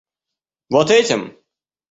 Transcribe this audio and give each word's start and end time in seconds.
Вот 0.71 0.89
этим? 0.89 1.37